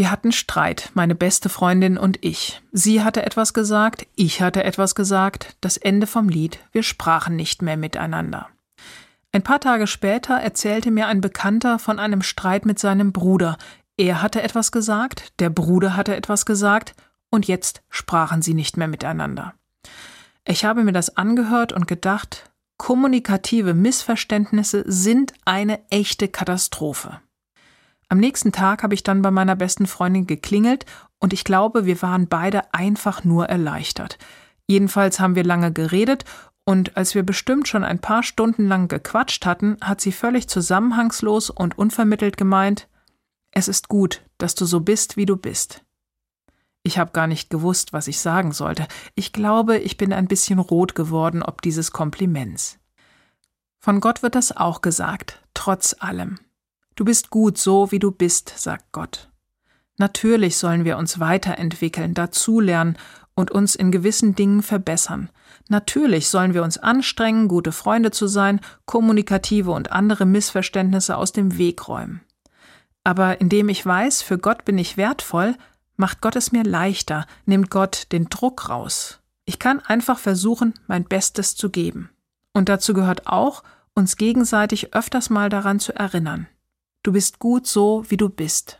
Wir 0.00 0.10
hatten 0.10 0.32
Streit, 0.32 0.88
meine 0.94 1.14
beste 1.14 1.50
Freundin 1.50 1.98
und 1.98 2.24
ich. 2.24 2.62
Sie 2.72 3.04
hatte 3.04 3.22
etwas 3.22 3.52
gesagt, 3.52 4.06
ich 4.16 4.40
hatte 4.40 4.64
etwas 4.64 4.94
gesagt, 4.94 5.54
das 5.60 5.76
Ende 5.76 6.06
vom 6.06 6.30
Lied, 6.30 6.58
wir 6.72 6.82
sprachen 6.82 7.36
nicht 7.36 7.60
mehr 7.60 7.76
miteinander. 7.76 8.48
Ein 9.30 9.42
paar 9.42 9.60
Tage 9.60 9.86
später 9.86 10.36
erzählte 10.36 10.90
mir 10.90 11.06
ein 11.06 11.20
Bekannter 11.20 11.78
von 11.78 11.98
einem 11.98 12.22
Streit 12.22 12.64
mit 12.64 12.78
seinem 12.78 13.12
Bruder. 13.12 13.58
Er 13.98 14.22
hatte 14.22 14.40
etwas 14.40 14.72
gesagt, 14.72 15.38
der 15.38 15.50
Bruder 15.50 15.96
hatte 15.96 16.16
etwas 16.16 16.46
gesagt, 16.46 16.94
und 17.28 17.46
jetzt 17.46 17.82
sprachen 17.90 18.40
sie 18.40 18.54
nicht 18.54 18.78
mehr 18.78 18.88
miteinander. 18.88 19.52
Ich 20.46 20.64
habe 20.64 20.82
mir 20.82 20.92
das 20.92 21.18
angehört 21.18 21.74
und 21.74 21.86
gedacht, 21.86 22.50
kommunikative 22.78 23.74
Missverständnisse 23.74 24.82
sind 24.86 25.34
eine 25.44 25.78
echte 25.90 26.28
Katastrophe. 26.28 27.20
Am 28.10 28.18
nächsten 28.18 28.50
Tag 28.50 28.82
habe 28.82 28.94
ich 28.94 29.04
dann 29.04 29.22
bei 29.22 29.30
meiner 29.30 29.54
besten 29.54 29.86
Freundin 29.86 30.26
geklingelt 30.26 30.84
und 31.20 31.32
ich 31.32 31.44
glaube, 31.44 31.86
wir 31.86 32.02
waren 32.02 32.26
beide 32.26 32.74
einfach 32.74 33.22
nur 33.22 33.46
erleichtert. 33.46 34.18
Jedenfalls 34.66 35.20
haben 35.20 35.36
wir 35.36 35.44
lange 35.44 35.72
geredet 35.72 36.24
und 36.64 36.96
als 36.96 37.14
wir 37.14 37.22
bestimmt 37.22 37.68
schon 37.68 37.84
ein 37.84 38.00
paar 38.00 38.24
Stunden 38.24 38.66
lang 38.66 38.88
gequatscht 38.88 39.46
hatten, 39.46 39.76
hat 39.80 40.00
sie 40.00 40.10
völlig 40.10 40.48
zusammenhangslos 40.48 41.50
und 41.50 41.78
unvermittelt 41.78 42.36
gemeint, 42.36 42.88
es 43.52 43.68
ist 43.68 43.86
gut, 43.86 44.22
dass 44.38 44.56
du 44.56 44.64
so 44.64 44.80
bist, 44.80 45.16
wie 45.16 45.26
du 45.26 45.36
bist. 45.36 45.84
Ich 46.82 46.98
habe 46.98 47.12
gar 47.12 47.28
nicht 47.28 47.48
gewusst, 47.48 47.92
was 47.92 48.08
ich 48.08 48.18
sagen 48.18 48.50
sollte. 48.50 48.88
Ich 49.14 49.32
glaube, 49.32 49.78
ich 49.78 49.96
bin 49.96 50.12
ein 50.12 50.26
bisschen 50.26 50.58
rot 50.58 50.96
geworden 50.96 51.44
ob 51.44 51.62
dieses 51.62 51.92
Kompliments. 51.92 52.80
Von 53.78 54.00
Gott 54.00 54.24
wird 54.24 54.34
das 54.34 54.56
auch 54.56 54.80
gesagt, 54.80 55.40
trotz 55.54 55.94
allem. 56.00 56.40
Du 57.00 57.06
bist 57.06 57.30
gut 57.30 57.56
so, 57.56 57.90
wie 57.92 57.98
du 57.98 58.10
bist, 58.10 58.52
sagt 58.58 58.92
Gott. 58.92 59.30
Natürlich 59.96 60.58
sollen 60.58 60.84
wir 60.84 60.98
uns 60.98 61.18
weiterentwickeln, 61.18 62.12
dazulernen 62.12 62.98
und 63.34 63.50
uns 63.50 63.74
in 63.74 63.90
gewissen 63.90 64.34
Dingen 64.34 64.62
verbessern. 64.62 65.30
Natürlich 65.70 66.28
sollen 66.28 66.52
wir 66.52 66.62
uns 66.62 66.76
anstrengen, 66.76 67.48
gute 67.48 67.72
Freunde 67.72 68.10
zu 68.10 68.26
sein, 68.26 68.60
kommunikative 68.84 69.70
und 69.70 69.92
andere 69.92 70.26
Missverständnisse 70.26 71.16
aus 71.16 71.32
dem 71.32 71.56
Weg 71.56 71.88
räumen. 71.88 72.20
Aber 73.02 73.40
indem 73.40 73.70
ich 73.70 73.86
weiß, 73.86 74.20
für 74.20 74.36
Gott 74.36 74.66
bin 74.66 74.76
ich 74.76 74.98
wertvoll, 74.98 75.56
macht 75.96 76.20
Gott 76.20 76.36
es 76.36 76.52
mir 76.52 76.64
leichter, 76.64 77.24
nimmt 77.46 77.70
Gott 77.70 78.12
den 78.12 78.28
Druck 78.28 78.68
raus. 78.68 79.20
Ich 79.46 79.58
kann 79.58 79.80
einfach 79.80 80.18
versuchen, 80.18 80.74
mein 80.86 81.04
Bestes 81.04 81.56
zu 81.56 81.70
geben. 81.70 82.10
Und 82.52 82.68
dazu 82.68 82.92
gehört 82.92 83.26
auch, 83.26 83.62
uns 83.94 84.18
gegenseitig 84.18 84.92
öfters 84.92 85.30
mal 85.30 85.48
daran 85.48 85.80
zu 85.80 85.94
erinnern. 85.94 86.46
Du 87.02 87.12
bist 87.12 87.38
gut 87.38 87.66
so, 87.66 88.04
wie 88.10 88.18
du 88.18 88.28
bist. 88.28 88.78